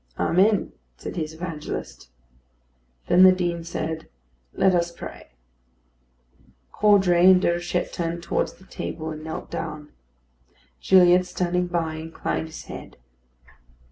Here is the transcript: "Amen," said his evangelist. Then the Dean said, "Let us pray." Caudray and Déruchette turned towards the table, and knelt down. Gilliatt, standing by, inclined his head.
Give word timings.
"Amen," 0.17 0.71
said 0.97 1.15
his 1.15 1.35
evangelist. 1.35 2.09
Then 3.05 3.21
the 3.21 3.31
Dean 3.31 3.63
said, 3.63 4.09
"Let 4.51 4.73
us 4.73 4.91
pray." 4.91 5.27
Caudray 6.71 7.29
and 7.29 7.39
Déruchette 7.39 7.93
turned 7.93 8.23
towards 8.23 8.53
the 8.53 8.65
table, 8.65 9.11
and 9.11 9.23
knelt 9.23 9.51
down. 9.51 9.91
Gilliatt, 10.81 11.27
standing 11.27 11.67
by, 11.67 11.97
inclined 11.97 12.47
his 12.47 12.63
head. 12.65 12.97